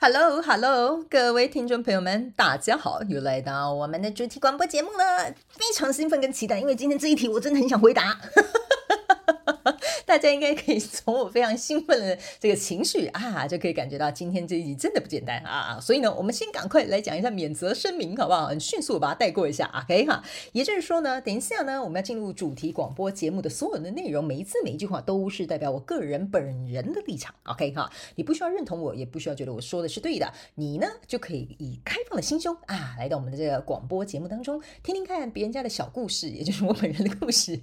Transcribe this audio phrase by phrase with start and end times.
[0.00, 8.16] Hello，Hello，各位听众朋友们，大家好，又来到我们的主题广播节目了，非常兴奋跟期待，因为今天这一题我真的很想回答。
[10.08, 15.78] 大家应该可以 从我非常兴奋的这个情绪啊，就可以感觉到今天这一集真的不简单啊！
[15.78, 18.46] 所以呢，我们先赶快来讲一下免责声明，好不好？
[18.46, 20.24] 很迅速把它带过一下，OK 哈。
[20.52, 27.92] 也就是说呢，等一下呢，我们要进入主题广播节目的所有的内容，每一字每一句话都是代表我个人本人的立场，OK 哈。
[28.14, 37.60] 你不需要认同我，也不需要觉得我说的是对的，你呢就可以以开放的心胸啊，来到我们的这个广播节目当中，听听看别人家的小故事，也就是我本人的故事。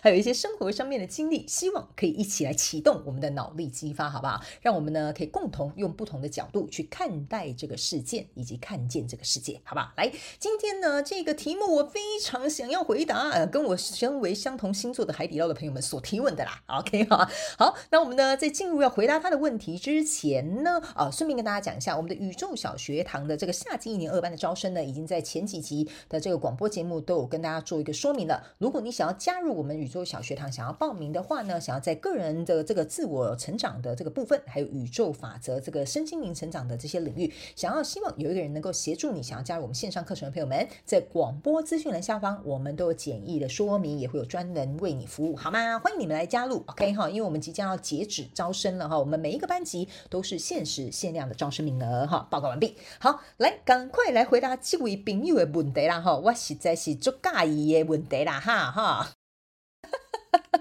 [0.00, 4.40] 还有一些生活上面的经历，希望可以一起来启动我们的脑力激发，好不好？
[4.60, 9.92] 让我们呢可以共同用不同的角度去看待这个事件，以及看见这个世界，好不好？
[9.96, 16.62] 来，今天呢这个题目我非常想要回答，呃，跟我身为相同星座的海底捞的朋友们所提问的啦。
[16.80, 17.28] OK 哈，
[17.58, 28.42] 好，那我们呢在进入要回答他的问题之前呢，啊、顺便跟大家讲一下，我们的宇宙小学堂的这个夏季一年二班的招生呢，已经在前几集的这个广播节目都有跟大家做一个说明了。
[28.58, 45.78] 如果你想要加入我们宇宙小学堂想要报名的话呢，想要在个人的这个自我成长的这个部分，还有宇宙法则这个身心灵成长的这些领域，想要希望有一个人能够协助你，想要加入我们线上课程的朋友们，在广播资讯栏下方，我们都有简易的说明，也会有专人为你服务，好吗？
[45.78, 52.76] 欢迎你们来加入，OK 哈，因为我们即将要截止招生了哈，我们每一个班级都是限时限量的招生名额哈，报告完毕。
[52.98, 59.17] 好，来赶快来回答这位朋友的问题啦哈，我实在是足介意的问题啦哈哈。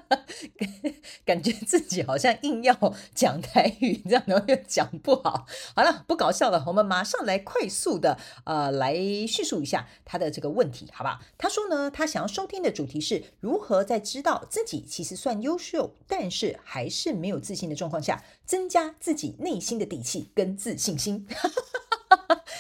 [0.10, 0.26] 哈
[1.26, 5.46] 感觉自己好像硬要讲台语，这样然后又讲不好。
[5.76, 8.96] 好了，不搞笑了，我们马上来快速的呃来
[9.28, 11.20] 叙述一下他的这个问题，好不好？
[11.38, 21.28] 他说呢，他想要收听的主题是如何在知道自己其实算优秀，但是还是没有自信的状况下，增加自己内心的底气跟自信心。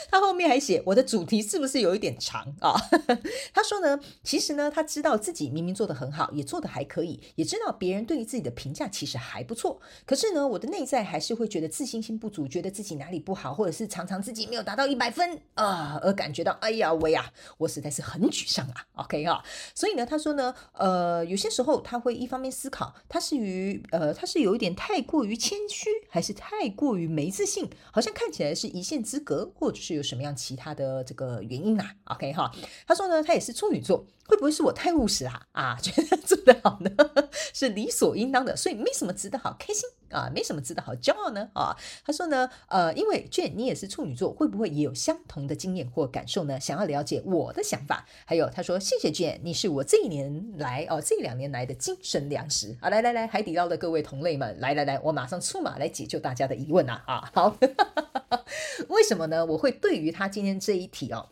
[0.09, 2.73] 他后面还写，我的主题是不是有一点长啊？
[3.53, 9.79] 他说呢，其实呢，他知道自己明明做得很好，也做得还可以，也知道别人对于自己的评价其实还不错。
[10.05, 18.85] 可是呢，我的内在还是会觉得自信心不足，觉得自己哪里不好，或者是常常自己没有达到一百分啊，而感觉到哎呀喂呀，我实在是很沮丧啊。
[19.03, 19.43] OK 啊，
[19.75, 32.49] 所以呢，他说呢，呃，有些时候他会一方面思考，他是于呃，他是有一点太过于谦虚，还是太过于没自信，好像看起来是一线之隔，或者是有什么样其他的这个原因啊？OK 哈，
[32.87, 35.45] 他说呢，他也是处女座，会不会是我太务实啊？
[35.51, 36.89] 啊，觉得做得好呢，
[37.53, 41.75] 是理所应当的，所以没什么值得好开心啊，没什么值得好骄傲呢啊？
[42.05, 46.59] 他说呢，呃，因为 Jhen 你也是处女座，会不会也有相同的经验或感受呢？
[46.59, 48.05] 想要了解我的想法。
[48.25, 52.89] 还有他说，谢谢 Jhen，你是我这一年来哦，这两年来的精神粮食啊！
[52.89, 57.03] 来来来，海底捞的各位同类们，来来来，我马上出马来解救大家的疑问啊！
[57.05, 57.57] 啊，好。
[58.89, 59.45] 为什么呢？
[59.45, 61.29] 我会对于他今天这一题哦，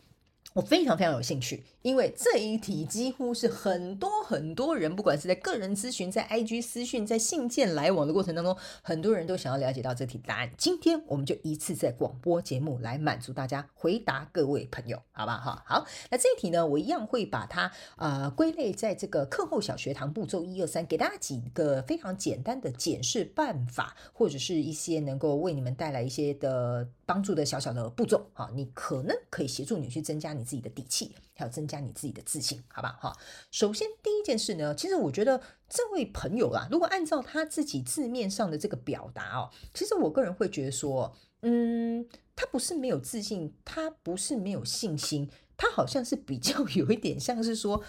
[0.56, 1.62] 我非常非常有兴趣。
[1.82, 10.50] 因为这一题几乎是很多很多人，不管是在个人咨询、在 IG 私讯、在信件来往的过程当中，很多人都想要了解到这题答案。
[10.56, 15.36] 今天我们就一次在广播节目来满足大家，回答各位朋友，好吧？
[15.36, 15.86] 哈，好。
[16.10, 28.26] 那这一题呢，我一样会把它呃归类在这个课后小学堂步骤一二三，给大家几个非常简单的检视办法，或者是一些能够为你们带来一些的帮助的小小的步骤。
[28.32, 31.80] 哈，你可能可以协助你去增加你自己的底气，还有增加。
[31.80, 32.98] 你自己的自信，好吧？
[33.00, 33.12] 哈，
[33.50, 47.82] 首先第一件事呢，其实我觉得这位朋友啊，如果按照他自己字面上的这个表达哦，其实我个人会觉得说，嗯，他不是没有自信，他不是没有信心，他好像是比较有一点像是说，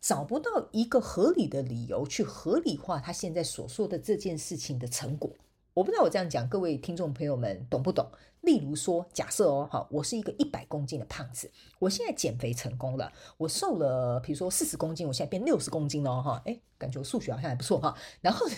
[0.00, 5.34] 找不到一个合理的理由去合理化他现在所说的这件事情的成果。
[5.74, 8.10] 我不知道我这样讲，各位听众朋友们懂不懂？
[8.40, 17.94] 例如说，假设哦，好，我是一个一百公斤的胖子，我现在减肥成功了，我瘦了，比如说四十公斤，我现在变六十公斤了哈，诶，感觉我数学好像还不错哈。
[18.20, 18.54] 然后呢，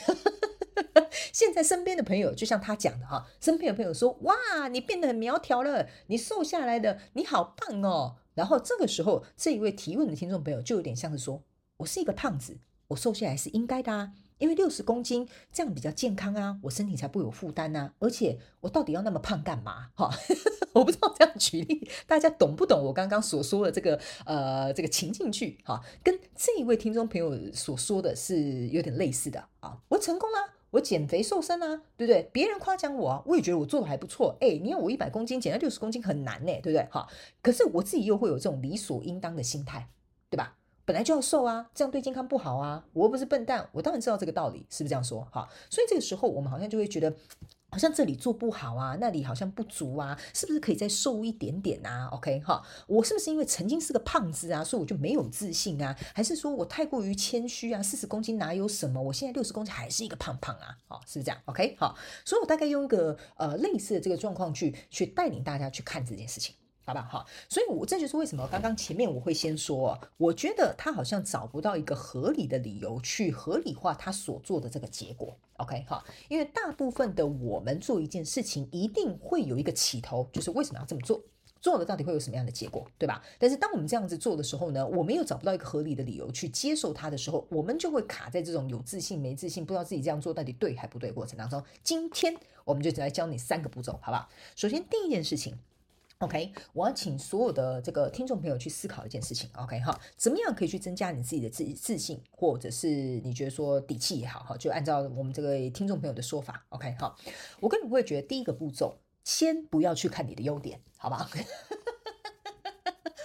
[1.32, 8.16] 现在身边的朋友就像他讲的哈，身边的朋友说，哇，你变得很苗条了，你瘦下来的，你好棒哦。
[8.34, 11.42] 然后这个时候，这一位提问的听众朋友就有点像是说，
[11.78, 12.58] 我是一个胖子，
[12.88, 14.12] 我瘦下来是应该的啊。
[14.42, 17.92] 因为六十公斤这样比较健康啊，我身体才不有负担呐。
[18.00, 19.90] 而且我到底要那么胖干嘛？
[19.94, 20.10] 哈，
[20.74, 25.58] 我不知道这样举例大家懂不懂我刚刚所说的这个呃这个情境剧？
[25.64, 29.78] 哈，跟这一位听众朋友所说的是有点类似的啊。
[29.88, 30.54] 我成功了。
[30.72, 32.30] 我减肥瘦身啊，对不对？
[32.32, 34.34] 别人夸奖我啊，我也觉得我做的还不错。
[34.40, 36.88] 哎，你要我一百公斤减到六十公斤很难呢，对不对？
[36.90, 37.06] 哈，
[37.42, 39.90] 可是我自己又会有这种理所应当的心态，
[40.30, 40.56] 对吧？
[40.84, 42.84] 本来就要瘦啊，这样对健康不好啊。
[42.92, 45.26] 我又不是笨蛋，我当然知道这个道理，是不是这样说？
[45.30, 47.14] 哈，所以这个时候我们好像就会觉得。
[47.74, 55.96] 好像这里做不好啊，那里好像不足啊，是不是可以再瘦一点点啊？OK 哈，我是不是因为曾经是个胖子啊，所以我就没有自信啊？
[56.14, 57.82] 还是说我太过于谦虚啊？
[57.82, 59.00] 四十公斤哪有什么？
[59.00, 60.76] 我现在六十公斤还是一个胖胖啊？
[60.88, 61.96] 哦，是不是这样？OK 好，
[62.26, 66.54] 所以我大概用一个呃类似的这个状况去去带领大家去看这件事情。
[66.84, 75.36] 好吧，好，所以，我这就是为什么刚刚前面我会先说，我觉得他好像找不到一个合理的理由去合理化他所做的这个结果。
[75.58, 81.22] OK，好，因为大部分的我们做一件事情，一定会有一个起头，就是为什么要这么做，
[81.60, 83.22] 做了到底会有什么样的结果，对吧？
[83.38, 91.62] 但是当我们这样子做的时候呢，我们又找不到一个合理的理由去接受它的时候，我们就会卡在这种有自信没自信，不知道自己这样做到底对还不对过程当中。
[91.84, 94.28] 今天我们就只来教你三个步骤，好不好？
[94.56, 95.56] 首先第一件事情。
[96.22, 99.50] OK，我要请所有的这个听众朋友去思考一件事情。
[99.54, 102.86] OK 哈，怎么样可以去增加你自己的自自信，或者是
[103.24, 107.12] 你觉得说底气也好哈，就按照我们这个听众朋友的说法，OK 哈，
[107.58, 111.28] 我个人会觉得第一个步骤，先不要去看你的优点，好吧？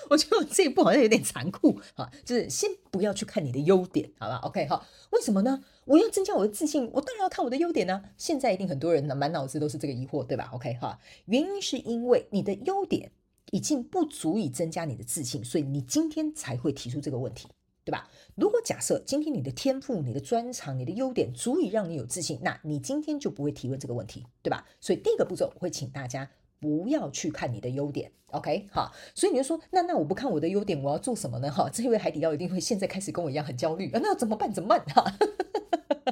[0.10, 5.64] 我觉得我这一步好像有点残酷啊，就是先不要去看你的优点，好吧？OK 哈，为什么呢？
[5.86, 8.04] 我要增加我的自信，我当然要看我的优点呢。
[8.18, 13.12] 现在一定很多人呢满脑子都是这个疑惑，对吧？OK 哈，原因是因为你的优点
[13.52, 17.48] 已经不足以增加你的自信，所以你今天才会提出这个问题，
[17.84, 18.10] 对吧？
[18.36, 24.66] 如果假设今天你的天赋、你的专长、你的优点足以让你有自信，那你今天就不会提问这个问题，对吧？
[24.82, 26.30] 所以第一个步骤，我会请大家。
[26.60, 31.52] 不要去看你的优点，OK，好，所以你就说，那那我不看我的优点，我要做什么呢？
[31.52, 34.52] 哈，这位海底捞一定会现在开始跟我一样很焦虑啊，那怎么办？
[34.52, 34.84] 怎么办？
[34.86, 35.18] 哈，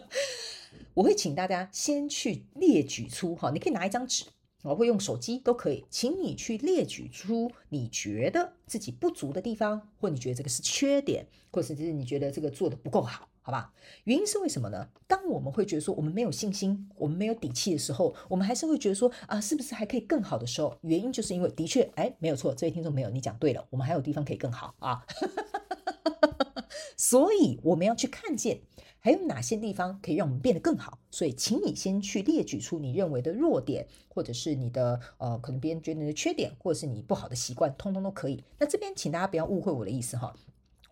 [0.94, 4.26] 我会请大家先去列举出，哈，你可以拿一张纸，
[4.64, 13.28] 我会用手机都可以，请你去列举出你觉得自己不足的地方，或你觉得这个是缺点，或者是你觉得这个做得不够好。
[13.46, 13.72] 好吧，
[14.06, 14.90] 原因是为什么呢？
[15.06, 20.76] 当我们会觉得说我们没有信心，我们没有底气的时候，我们还是会觉得说啊，是不是还可以更好的时候？
[20.82, 25.06] 原因就是因为的确，哎，没有错，这位听众没有，你讲对了，我们还有地方可以更好啊。
[26.98, 28.62] 所以我们要去看见
[29.00, 30.98] 还有哪些地方可以让我们变得更好。
[31.12, 38.44] 所以，请你先去列举出你认为的弱点，或者是你的呃，可能别人觉得你的缺点，或者是你不好的习惯，通通都可以。
[38.58, 40.36] 那这边请大家不要误会我的意思哈。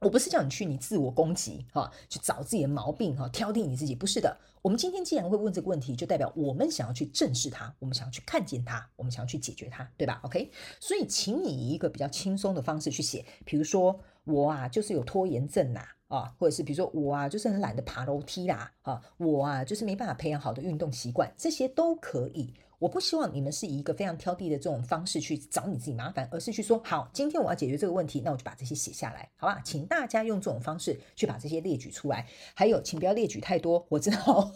[0.04, 4.38] 我不是叫你去你自我攻击哈，去找自己的毛病哈，挑剔你自己，不是的。
[4.62, 22.54] 我们今天既然会问这个问题，就代表我们想要去正视它，我们想要去看见它，我们想要去解决它，对吧？OK，所以请你以一个比较轻松的方式去写，比如说我啊，就是有拖延症呐，啊，或者是比如说我啊，就是很懒得爬楼梯啦，啊，我啊，就是没办法培养好的运动习惯，这些都可以。
[22.84, 29.62] 我不希望你们是以一个非常挑剔的这种方式去找你自己麻烦，而是去说好，今天我要解决这个问题，那我就把这些写下来，好吧？
[29.64, 32.28] 请大家用这种方式去把这些列举出来。
[32.54, 34.52] 还有，请不要列举太多，我知道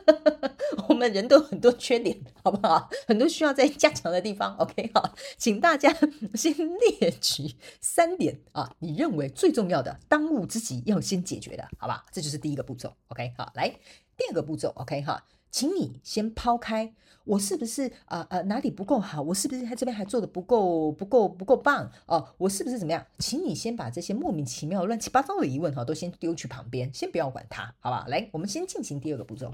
[0.88, 2.88] 我们人都很多缺点，好不好？
[3.06, 4.56] 很多需要再加强的地方。
[4.56, 5.94] OK，好，请大家
[6.32, 12.06] 先列举三点啊，你认为最重要的当务之急要先解决的，好吧？
[12.10, 12.90] 这就是第一个步骤。
[13.08, 13.68] OK，好，来
[14.16, 14.70] 第二个步骤。
[14.76, 15.22] OK，哈。
[15.50, 19.20] 请你先抛开我是不是啊呃，呃哪里不够好？
[19.22, 22.34] 我是不是在这边还做得不够不够不够棒哦？
[22.38, 23.06] 我是不是怎么样？
[23.18, 28.06] 请你先把这些莫名其妙乱七八糟的疑问哈都先丢去旁边，先不要管它，好吧？
[28.08, 29.52] 来，我们先进行第二个步骤。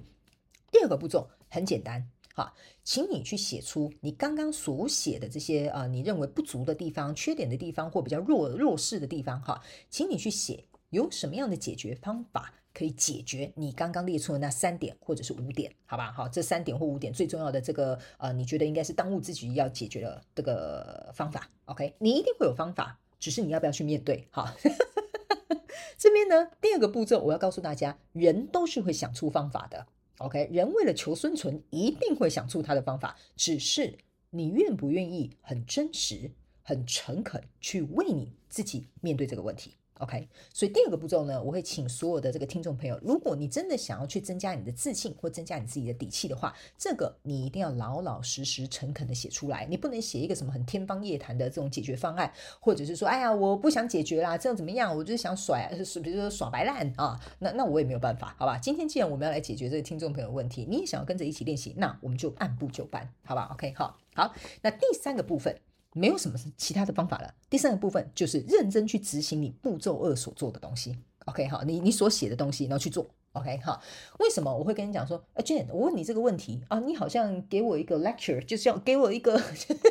[0.71, 9.61] 第二个步骤很简单，哈，请你去写出你刚刚所写的这些啊、呃，你认为不足的地方、缺点的地方或比较弱弱势的地方，哈，
[9.91, 12.55] 请你去写有什么样的解决方法。
[12.77, 16.13] 可以解决你刚刚列出的那三点或者是五点，好吧？
[16.13, 21.95] 好，这三点或五点最重要的这个呃，你觉得应该是当务之急要解决的这个方法，OK？
[21.99, 24.29] 你一定会有方法，只是你要不要去面对？
[24.31, 24.55] 好，
[25.97, 29.87] 这边呢，第二个步骤我要告诉大家，人都是会想出方法的
[30.19, 30.47] ，OK？
[30.53, 33.97] 人为了求生存，一定会想出他的方法，只是
[34.29, 36.31] 你愿不愿意很真实、
[36.63, 39.77] 很诚恳去为你自己面对这个问题。
[39.99, 49.67] OK，所以第二个步骤呢，我会请所有的这个听众朋友，如果你真的想要去增加你的自信或增加你自己的底气的话，这个你一定要老老实实、诚恳的写出来。
[49.71, 54.95] 你不能写一个什么很天方夜谭的这种解决方案，或者是说，哎呀，我不想解决啦，这样怎么样？
[54.95, 58.59] 我就是想甩，是比如说耍白烂啊，那那我也没有办法，好吧？
[58.59, 65.59] 今天既然我们要来解决这个听众朋友问题，你也想要跟着一起练习，那我们就按部就班，好吧？OK，好，好，那第三个部分。
[65.97, 67.35] 没有什么其他的方法了。
[67.49, 70.97] 第三个部分就是认真去执行你步骤二所做的东西。
[71.25, 73.09] OK，好，你你所写的东西，然后去做。
[73.33, 73.83] OK，好。
[74.21, 79.41] 为什么我会跟你讲说，啊，Jhen，我问你这个问题啊，你好像给我一个 lecture，就是要给我一个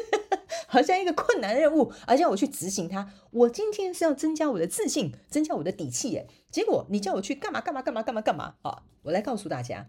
[0.68, 3.12] 好像一个困难任务，而且我去执行它。
[3.32, 6.28] 我今天是要增加我的自信，增加我的底气，耶。
[6.50, 8.84] 结果你叫我去干嘛干嘛干嘛干嘛干嘛啊？
[9.04, 9.88] 我来告诉大家。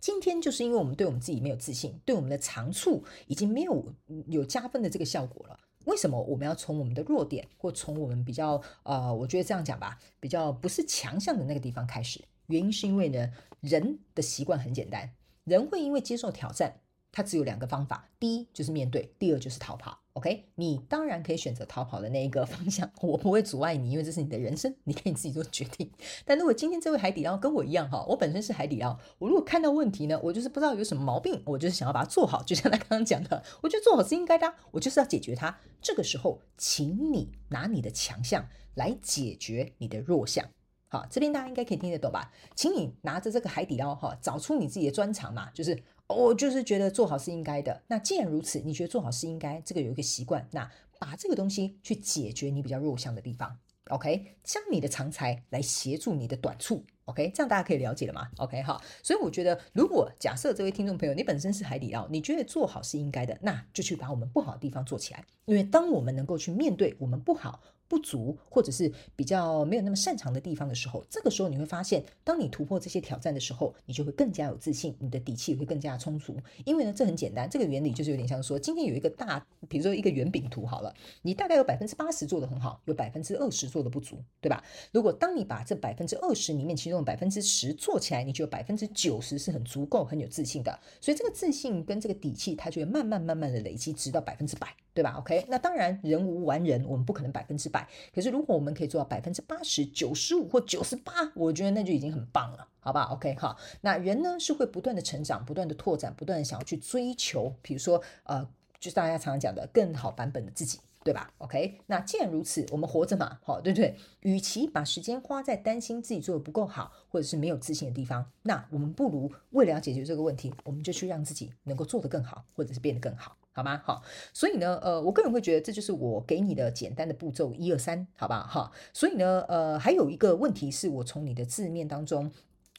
[0.00, 3.92] 今天就是因为我们对我们自己没有自信，对我们的长处已经没有
[4.28, 5.58] 有加分的这个效果了。
[5.86, 12.20] 为什么我们要从我们的弱点，或从我们比较呃，我觉得这样讲吧，比较不是强项的那个地方开始？
[12.46, 15.10] 原因是因为呢，人的习惯很简单，
[15.44, 16.80] 人会因为接受挑战。
[17.16, 19.98] 它只有两个方法，第一就是面对，第二就是逃跑。
[20.12, 25.90] OK，你当然可以选择逃跑的那一个方向，我不会阻碍你，因为这是你的人生，你可以自己做决定。
[26.26, 35.58] 但如果今天这位海底捞跟我一样哈，我本身是海底捞，我如果看到问题呢，我就是不知道有什么毛病，我就是想要把它做好，就像他刚刚讲的，我觉得做好是应该的，我就是要解决它。
[35.80, 40.46] 这个时候，请你拿你的强项来解决你的弱项。
[40.88, 42.30] 好，这边大家应该可以听得懂吧？
[42.54, 45.82] 请你拿着这个海底捞哈，找出你自己的专长嘛，就是。
[46.08, 47.82] 我就是觉得做好是应该的。
[47.88, 53.58] 那既然如此，你觉得做好是应该，这个有一个习惯，那把这个东西去解决你比较弱项的地方
[53.90, 54.36] ，OK？
[54.44, 57.30] 将你的长才来协助你的短处，OK？
[57.34, 58.62] 这样大家可以了解了吗？OK？
[58.62, 67.60] 好，所以我觉得，如果假设这位听众朋友你本身是海底捞，你觉得做好是应该的，那就去把我们不好的地方做起来，因为当我们能够去面对我们不好。
[67.88, 76.36] 不足，或者是比较没有那么擅长的地方的时候，这个时候你会发现，当你突破这些挑战的时候，你就会更加有自信，你的底气会更加充足。
[76.64, 84.62] 因为呢，这很简单，这个原理就是有点像说，今天有一个大，比如说一个圆饼图好了，你大概有百分之八十做得很好，有百分之二十做得不足，对吧？
[84.92, 90.78] 如果当你把这百分之二十里面其中的百分之十做起来，你就有百分之九十是很足够、很有自信的。
[91.00, 97.86] 所以这个自信跟这个底气，它就会慢慢慢慢的累积，直到百分之百，对吧？OK，那当然人无完人，我们不可能百分之百。
[98.14, 103.58] 可是，如果我们可以做到百分之八十、九十五或九十八，我觉得那就已经很棒了，好不好？OK，好。
[103.82, 108.42] 那人呢是会不断的成长、不断的拓展、不断的想要去追求，比如说，呃，
[108.80, 113.94] 就是大家常常讲的更好版本的自己，对吧？OK，那既然如此，我们活着嘛，好，对不对？
[114.20, 123.36] 与其把时间花在担心自己做的不够好，或者是没有自信的地方，那我们不如为了解决这个问题，我们就去让自己能够做得更好，或者是变得更好。
[123.56, 123.80] 好吗？
[123.86, 124.02] 好，
[124.34, 128.46] 所以呢，呃，我个人会觉得这就是我给你的简单的步骤一二三，好吧？
[128.46, 132.30] 哈，所以呢，呃，还有一个问题是我从你的字面当中，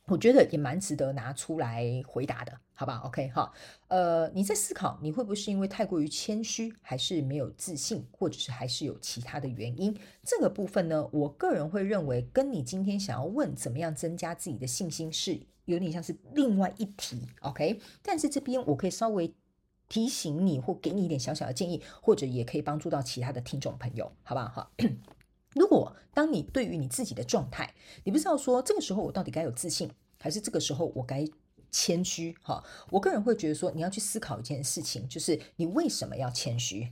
[0.05, 3.51] 我觉得也蛮值得拿出来回答的，好吧？OK，哈，
[3.87, 9.97] 呃，你在思考你会不会是因为太过于谦虚，还是没有自信，或者是还是有其他的原因？
[10.23, 17.79] 这个部分呢，我个人会认为跟你今天想要问怎么样增加自己的信心是有点像是另外一题，OK？
[18.03, 19.33] 但是这边我可以稍微。
[19.89, 24.47] 提醒你或给你一点小小的建议，或者也可以帮助到其他的听众朋友，好不好？
[24.47, 24.71] 哈，
[25.55, 29.89] 如果当你对于你自己的状态，你不知道说这个时候我到底该有自信，
[30.19, 31.27] 还是这个时候我该
[31.71, 32.35] 谦虚？
[32.41, 36.91] 哈，我个人会觉得说，你要去思考一件事情，就是你为什么要谦虚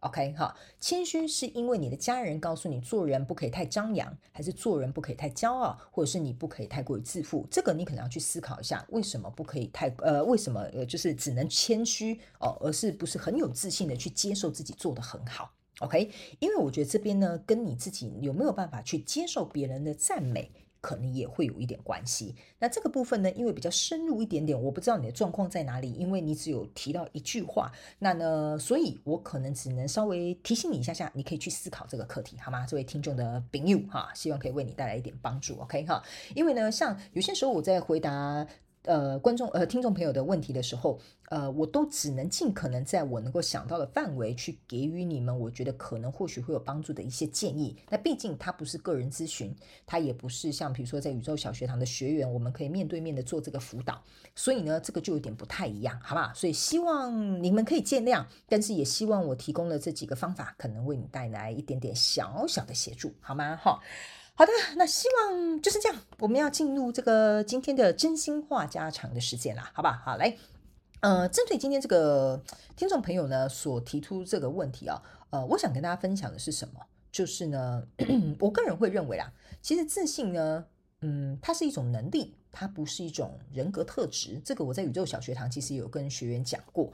[0.00, 7.46] ？OK 哈，谦虚是因为你的家人告诉你做人不可以太张扬，还是做人不可以太骄傲，或者是你不可以太过于自负？
[7.50, 15.50] 这个你可能要去思考一下，为什么不可以太呃，为什么呃就是只能谦虚哦，而是不是很有自信的去接受自己做得很好
[15.80, 20.50] ？OK，因为我觉得这边呢，跟你自己有没有办法去接受别人的赞美。
[20.80, 22.34] 可能也会有一点关系。
[22.58, 32.66] 那这个部分呢，因为比较深入一点点，我不知道你的状况在哪里，因为你只有提到一句话，那呢，所以我可能只能稍微提醒你一下下，你可以去思考这个课题，好吗？
[32.66, 36.02] 这位听众的朋友哈，希望可以为你带来一点帮助，OK 哈？
[36.34, 38.46] 因为呢，像有些时候我在回答。
[38.88, 47.76] 呃，观众呃，听众朋友的问题的时候，呃，我都只能尽可能在我能够想到的范围去给予你们，我觉得可能或许会有帮助的一些建议。
[47.90, 49.54] 那毕竟它不是个人咨询，
[49.84, 54.02] 它也不是像比如说在宇宙小学堂的学员，我们可以面对面的做这个辅导，
[54.34, 56.32] 所以呢，这个就有点不太一样，好吧？
[56.34, 63.54] 所以希望你们可以见谅，但是也希望我提供的这几个方法，可能为你带来一点点小小的协助，好吗？
[63.54, 63.78] 哈。
[64.38, 66.00] 好的，那希望就是这样。
[66.20, 70.00] 我们要进入这个今天的真心话家常的时间啦，好吧？
[70.04, 70.36] 好，来，
[71.00, 72.40] 呃，针对今天这个
[72.76, 76.74] 听众朋友呢所提出这个问题啊，呃，我想跟大家分享的是什么？
[77.10, 77.82] 就是呢，
[78.38, 80.64] 我个人会认为啦，其实自信呢，
[81.00, 84.40] 嗯，它是一种能力，它不是一种人格特质。
[84.44, 86.92] 这个我在宇宙小学堂其实有跟学员讲过。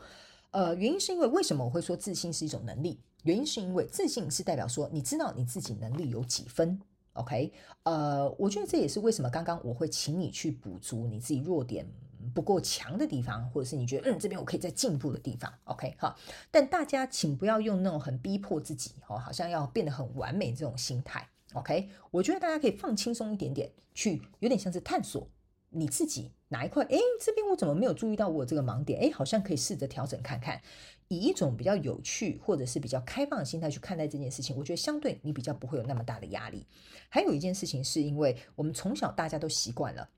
[0.52, 2.98] 呃，原因是因为为什么我会说自信是一种能力？
[3.24, 6.80] 原因是因为自信是代表说你知道你自己能力有几分
[7.14, 7.52] ，OK？
[7.82, 11.86] 呃，我觉得这也是为什么刚刚我会请你去补足你自己弱点
[12.34, 15.94] 不够强的地方，或者是你觉得嗯这边我可以再进步的地方，OK？
[15.98, 16.16] 好，
[16.50, 21.88] 但大家请不要用那种很逼迫自己哦，好像要变得很完美这种心态，OK？
[22.10, 25.28] 我觉得大家可以放轻松一点点，去有点像是探索。
[25.76, 26.84] 你自己哪一块？
[26.84, 29.00] 诶，这边我怎么没有注意到我这个盲点？
[29.00, 30.62] 诶，好像可以试着调整看看，
[31.08, 34.56] 以一种比较有趣或者是比较开放的心态去看待这件事情。
[34.56, 36.66] 我觉得相对你比较不会有那么大的压力。
[37.08, 40.08] 还有一件事情，是因为我们从小大家都习惯了，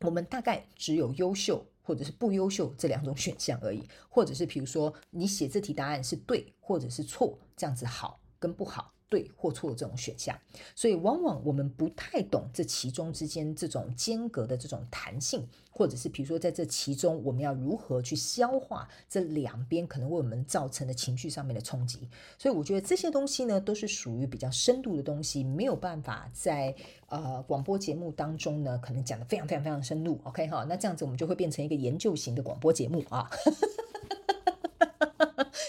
[0.00, 8.94] 我们大概只有优秀或者是不优秀这两种选项而已，或者是比如说你写这题答案是对或者是错，这样子好跟不好。
[9.12, 10.34] 对或错的这种选项，
[10.74, 22.08] 所以往往我们不太懂这其中之间这种间隔的这种弹性，或者是比如说在这其中我们要如何去消化这两边可能为我们造成的情绪上面的冲击。
[22.38, 26.74] 所以我觉得这些东西呢，都是属于比较深度的东西，没有办法在
[27.08, 30.18] 呃广播节目当中呢，可能讲得非常非常非常深入。
[30.24, 33.28] OK 哈，那这样子我们就会变成一个研究型的广播节目啊。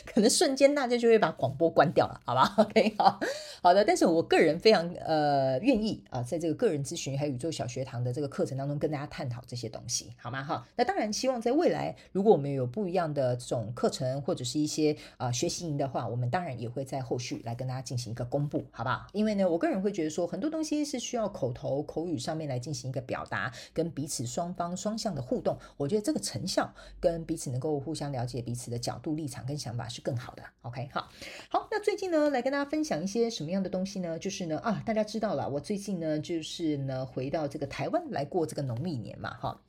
[0.06, 3.20] 可能瞬间大家就会把广播关掉了，好吧？OK， 好
[3.62, 3.84] 好的。
[3.84, 10.44] 但是我个人非常呃愿意啊，在这个个人咨询还有宇宙小学堂的这个课程当中跟大家探讨这些东西，好吗？
[10.44, 19.08] 哈，那当然希望在未来，如果我们有不一样的这种课程或者是一些啊、呃、学习营的话，我们当然也会在后续来跟大家进行一个公布，好不好？
[19.14, 31.10] 因为呢，我个人会觉得说很多东西是需要口头口语上面来进行一个表达，跟彼此双方双向的互动，我觉得这个成效跟彼此能够互相了解彼此的角度立场跟想法是更好的，OK，好，
[31.50, 34.18] 好，那最近呢，来跟大家分享一些什么样的东西呢？
[34.20, 39.60] 就是呢，啊，大家知道了，我最近呢，就是呢，回到这个台湾来过这个农历年嘛，哈，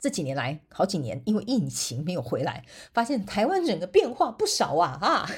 [0.00, 5.28] 这几年来，好几年，因为疫情没有回来，发现台湾整个变化不少啊，啊。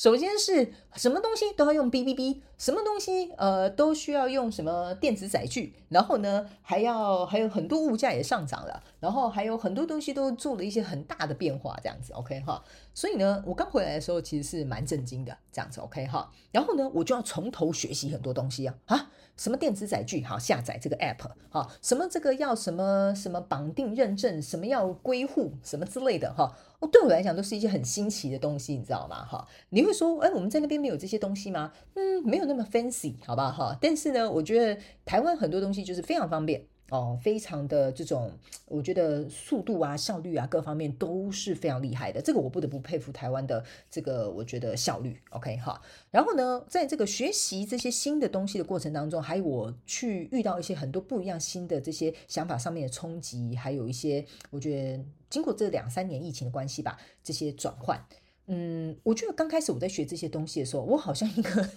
[0.00, 12.64] 首先是什么东西都要用 B B B，，什么东西呃都需要用什么电子载具，然后呢还要还有很多物价也上涨了，然后还有很多东西都做了一些很大的变化，这样子 OK 哈，
[12.94, 19.10] 所以呢我刚回来的时候其实是蛮震惊的，这样子 OK 哈，然后呢我就要从头学习很多东西啊啊。
[19.36, 21.66] 什么电子载具好下载这个 app 哈？
[21.80, 24.42] 什么这个要什么什么绑定认证？
[24.42, 25.52] 什么要归户？
[25.62, 26.54] 什么之类的哈？
[26.88, 29.24] 对我来讲都是一些很新奇的东西，你知道吗？
[29.24, 31.72] 哈，你会说，哎，我们在那边没有这些东西吗？
[31.94, 33.76] 嗯，没有那么 fancy，好吧哈。
[33.80, 36.64] 但是呢，我觉得台湾很多东西就是非常方便。
[36.90, 38.30] 哦，非常的这种，
[38.66, 42.20] 我觉得速度啊、效率啊，各方面都是非常厉害的。
[42.20, 45.80] 这个我不得不佩服台湾的这个，我觉得效率 OK 哈。
[46.10, 58.04] 然后呢，在这个学习这些新的东西的过程当中，还有我去遇到一些很多不一样新的这些想法上面的冲击，还有一些我觉得经过这两三年疫情的关系吧，这些转换，
[58.46, 61.70] 嗯，我觉得刚开始我在学这些东西的时候，我好像一个。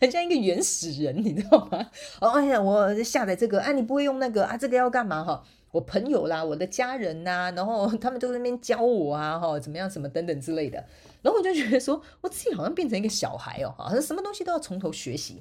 [0.00, 1.90] 很像一个原始人，你知道吗？
[2.20, 5.42] 哦，哎呀，我下载这个，啊，你不会用那个啊，这个要干嘛哈？
[5.70, 10.76] 我朋友啦，我的家人呐，然后 他们都在那边教我啊，哈，怎么样，什么等等之类的。
[11.22, 15.40] 然后我就觉得说，我自己好像变成一个小孩哦，好像什么东西都要从头学习，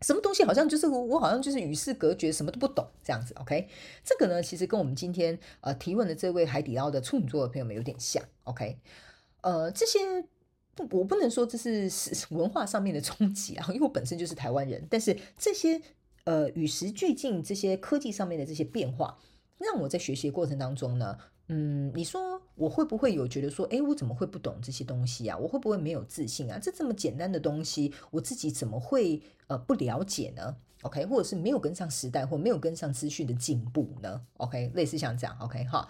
[0.00, 3.34] 什么东西好像就是我，我好像就是与世隔绝，什么都不懂这样子。
[3.40, 3.68] OK，
[4.02, 8.22] 这个呢，其实跟我们今天呃提问的这位海底捞的处女座的朋友们有点像。
[8.44, 8.78] OK，
[9.42, 10.24] 呃，这些。
[10.90, 11.90] 我不能说这是
[12.34, 14.86] 文化上面的冲击啊，因为我本身就是台湾人。
[14.90, 15.80] 但是这些
[16.24, 19.18] 呃与时俱进，这些科技上面的这些变化，
[19.58, 21.16] 让我在学习过程当中呢，
[21.48, 25.36] 嗯，你说我会不会有觉得说，诶，我怎么会不懂这些东西啊？
[25.38, 26.58] 我会不会没有自信啊？
[26.60, 35.88] 这这么简单的东西，我自己怎么会呃不了解呢？OK，或者是没有跟上时代，或没有跟上资讯的进步呢？OK，类似像这样，OK 哈，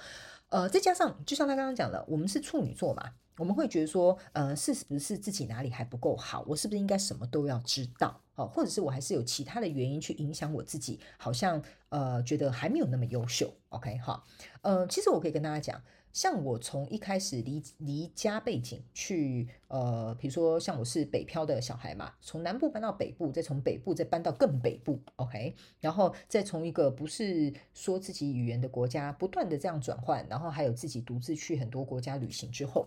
[0.50, 3.12] 呃，再加上就像他刚刚讲的，我们是处女座嘛。
[3.38, 6.44] 我们会觉得说，呃，是不是自己哪里还不够好？
[6.48, 8.20] 我是不是应该什么都要知道？
[8.34, 11.00] 哦，或者是我还是有其他的原因去影响我自己？
[11.18, 13.52] 好像呃，觉得还没有那么优秀。
[13.70, 14.24] OK，好，
[14.62, 32.86] 呃，其实我可以跟大家讲，像我从一开始离离家背景去，呃，比如说像我是北漂的小孩嘛，从南部搬到北部，再从北部再搬到更北部，OK，然后再从一个不是说自己语言的国家，不断的这样转换，然后还有自己独自去很多国家旅行之后。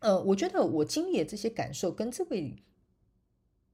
[0.00, 2.54] 呃，我觉得我经历的这些感受跟这位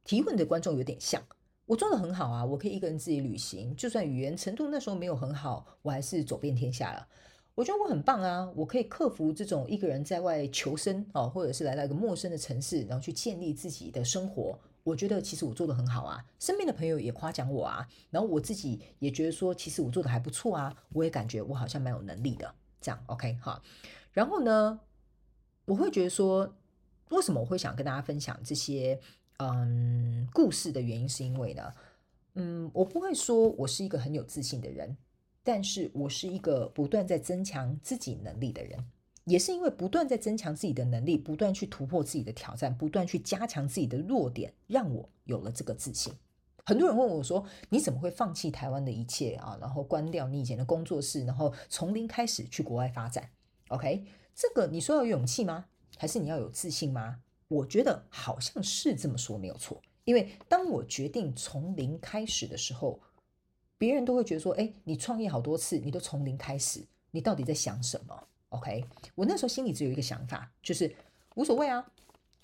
[0.04, 1.22] 提问的观众有点像。
[1.66, 7.06] 我做的很好啊，我可以一个人自己旅行，就算语言程度那时候没有很好，我还是走遍天下了。
[7.54, 14.58] 我觉得我很棒啊，我可以克服这种一个人在外求生哦，或者是来到一个陌生的城市，然后去建立自己的生活。
[14.82, 22.54] 我觉得其实我做的很好啊，身边的朋友也夸奖我啊，然后我自己也觉得说，其实我做的还不错啊，我也感觉我好像蛮有能力的。
[22.80, 23.62] 这样 OK 哈，
[24.12, 24.78] 然后呢，
[25.64, 26.54] 我会觉得说，
[27.10, 28.98] 为什么我会想跟大家分享这些
[29.38, 31.72] 嗯故事的原因，是因为呢，
[32.34, 34.96] 嗯，我不会说我是一个很有自信的人。
[35.46, 38.82] 但是我是一个不断在增强自己能力的人，
[39.26, 46.14] 也是因为不断在增强自己的能力，不断去突破自己的挑战，不断去加强自己的弱点，让我有了这个自信。
[46.64, 49.58] 很多人问我说：“你怎么会放弃台湾的一切啊？
[49.60, 53.28] 然后关掉你以前的工作室，然后从零开始去国外发展
[53.68, 54.02] ？”OK，
[54.34, 55.66] 这个你说要有勇气吗？
[55.96, 57.20] 还是你要有自信吗？
[57.48, 63.00] 我觉得好像是这么说没有错，因为当我决定从零开始的时候。
[63.76, 68.82] 别人都会觉得说：“哎，你创业好多次，你都从零开始，你到底在想什么？”OK，
[69.16, 70.94] 我那时候心里只有一个想法，就是
[71.34, 71.84] 无所谓啊。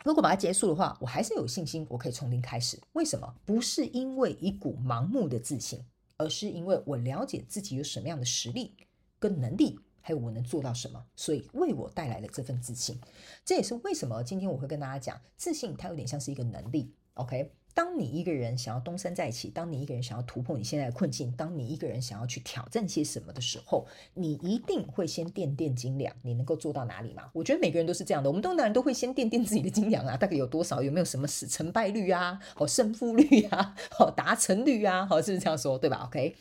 [0.05, 2.79] 如果把它结束的话，我还是有信心，我可以从零开始。
[2.93, 3.33] 为什么？
[3.47, 5.83] 不是因为一股盲目的自信，
[6.19, 8.75] 而是因为我了解自己有什么样的实力
[9.19, 12.99] 跟能力，还有我能做到什么，所以为我带来了这份自信。
[13.45, 16.95] 这也是为什么今天我会跟大家讲，自信它有点像是一个能力。
[17.15, 17.53] OK。
[17.73, 27.31] 当你一个人想要东山再起，当你一个人想要突破你现在的困境，当你一个人想要去挑战些什么的时候，你一定会先掂掂斤两，你能够做到哪里吗？
[27.33, 36.37] 我觉得每个人都是这样的，我们东南人都会先掂掂自己的斤两啊，大概有多少，有没有什么死成败率啊，好胜负率啊，好达成率啊，好是不是这样说，对吧？OK，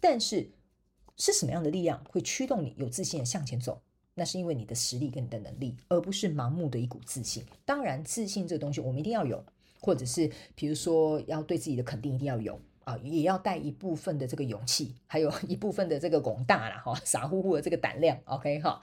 [0.00, 0.50] 但是
[1.20, 3.80] 是什么样的力量会驱动你有自信的向前走？
[4.14, 7.44] 那是因为你的实力跟你的能力，而不是盲目的一股自信。
[7.64, 9.44] 当然，自信这个东西我们一定要有。
[9.82, 18.82] 或者是比如说要对自己的肯定一定要有啊，也要带一部分的这个勇气，还有一部分的这个广大啦哈，傻乎乎的这个胆量，OK 哈。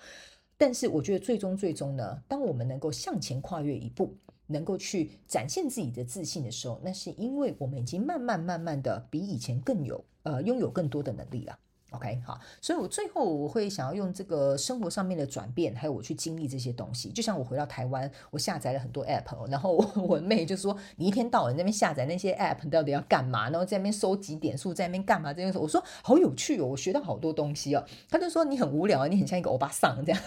[0.58, 11.60] 但是我觉得最终最终呢，当我们能够向前跨越一步，能够去展现自己的自信的时候，那是因为我们已经慢慢慢慢的比以前更有呃拥有更多的能力了。
[11.91, 17.10] OK，好，所以我最后我会想要用这个生活上面的转变，还有我去经历这些东西。
[17.10, 23.50] 就像我回到台湾，我下载了很多 App，然后我， 我妹就说：“你一天到晚那边下载那些 App，到底要干嘛？
[23.50, 30.21] 然后在那边收集点数，在那边干嘛？”这样说，我说：“好有趣哦，我学到好多东西哦。”他就说：“你很无聊啊，你很像一个欧巴桑这样。”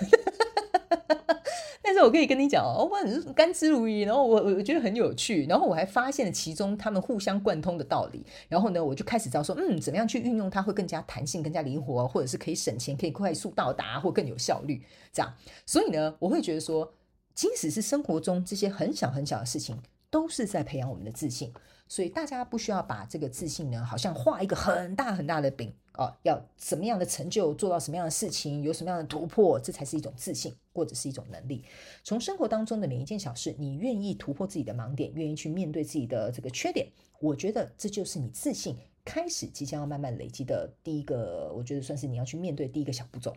[2.00, 14.82] 我可以跟你讲哦，我很甘之如饴，然后我我觉得很有趣，然后我还发现了其中他们互相贯通的道理，然后呢，我就开始知道说，嗯，怎么样去运用它会更加弹性、更加灵活，或者是可以省钱、可以快速到达或更有效率，
[15.12, 15.34] 这样。
[15.66, 16.92] 所以呢，我会觉得说，
[17.34, 19.78] 即使是生活中这些很小很小的事情，
[20.10, 21.52] 都是在培养我们的自信。
[21.88, 31.62] 所以大家不需要把这个自信呢，好像画一个很大很大的饼哦，要什么样的成就，做到什么样的事情，有什么样的突破，这才是一种自信，或者是一种能力。
[32.02, 36.88] 从生活当中的每一件小事，你愿意突破自己的盲点，愿意去面对自己的这个缺点，
[37.20, 43.36] 我觉得这就是你自信开始即将要慢慢累积的第一个，我觉得算是你要去面对第一个小步骤。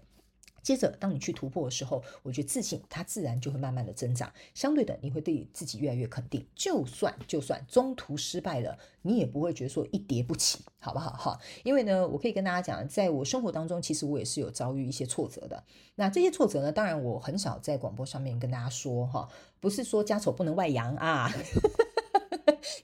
[0.64, 4.32] 接着，当你去突破的时候，我觉得自信它自然就会慢慢的增长。
[4.54, 6.44] 相对的，你会对自己越来越肯定。
[6.56, 11.12] 就算就算中途失败了，你也不会觉得说一跌不起，好不好？
[11.12, 15.64] 哈，因为呢，我可以跟大家讲，在我生活当中，其实我也是有遭遇一些挫折的。
[15.96, 19.28] 那这些挫折呢，当然我很少在广播上面跟大家说，哈，
[19.60, 21.30] 不是说家丑不能外扬啊。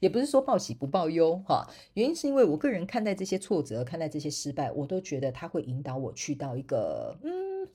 [0.02, 7.18] 也不是说报喜不报忧哈，原因是因为我个人看待这些挫折，看待这些失败，我都觉得它会引导我去到一个，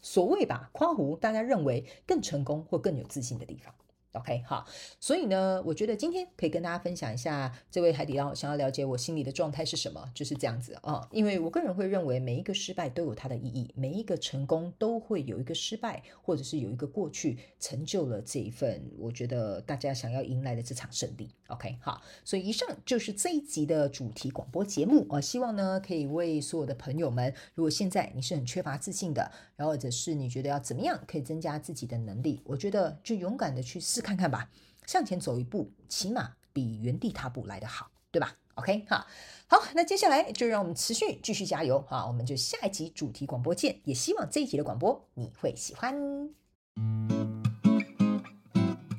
[0.00, 3.74] 所谓吧，夸胡大家认为更成功或更有自信的地方。
[4.12, 4.64] OK，好，
[5.00, 21.28] 所以呢，我觉得今天可以跟大家分享一下，这位海底捞想要了解我心里的状态是什么，就是这样子啊、因为我个人会认为，每一个失败都有它的意义，每一个成功都会有一个失败，或者是有一个过去成就了这一份，我觉得大家想要迎来的这场胜利。
[21.48, 25.04] OK，好，所以以上就是这一集的主题广播节目。
[25.10, 34.00] 我希望呢，可以为所有的朋友们，如果现在你是很缺乏自信的，然后或者是你觉得要怎么样可以增加自己的能力，我觉得就勇敢的去试。
[34.00, 34.50] 看看吧，
[34.86, 39.06] 向前走一步，起码比原地踏步来得好，对吧？OK，好，
[39.46, 42.06] 好，那接下来就让我们持续继续加油啊！
[42.06, 45.94] 我们就下一集主题广播见，也希望这一集的广播你会喜欢。